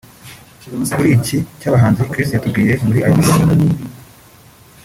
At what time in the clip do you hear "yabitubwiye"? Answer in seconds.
2.31-2.73